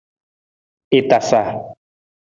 [0.99, 1.43] I tasa.